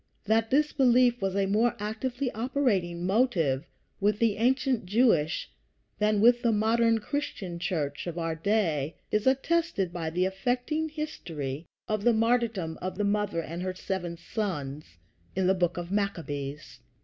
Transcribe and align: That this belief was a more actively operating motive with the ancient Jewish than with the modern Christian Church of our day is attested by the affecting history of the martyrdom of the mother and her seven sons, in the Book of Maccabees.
That 0.25 0.49
this 0.49 0.73
belief 0.73 1.21
was 1.21 1.35
a 1.35 1.45
more 1.45 1.75
actively 1.77 2.31
operating 2.31 3.05
motive 3.05 3.67
with 3.99 4.17
the 4.17 4.37
ancient 4.37 4.87
Jewish 4.87 5.51
than 5.99 6.21
with 6.21 6.41
the 6.41 6.51
modern 6.51 6.97
Christian 6.97 7.59
Church 7.59 8.07
of 8.07 8.17
our 8.17 8.33
day 8.33 8.95
is 9.11 9.27
attested 9.27 9.93
by 9.93 10.09
the 10.09 10.25
affecting 10.25 10.89
history 10.89 11.67
of 11.87 12.03
the 12.03 12.13
martyrdom 12.13 12.79
of 12.81 12.97
the 12.97 13.03
mother 13.03 13.43
and 13.43 13.61
her 13.61 13.75
seven 13.75 14.17
sons, 14.17 14.97
in 15.35 15.45
the 15.45 15.53
Book 15.53 15.77
of 15.77 15.91
Maccabees. 15.91 16.79